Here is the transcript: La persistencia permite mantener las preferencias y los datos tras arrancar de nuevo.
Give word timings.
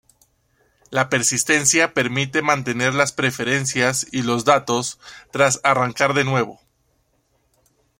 La 0.89 1.09
persistencia 1.11 1.93
permite 1.93 2.41
mantener 2.41 2.95
las 2.95 3.11
preferencias 3.11 4.07
y 4.11 4.23
los 4.23 4.45
datos 4.45 4.99
tras 5.31 5.61
arrancar 5.63 6.15
de 6.15 6.23
nuevo. 6.23 6.59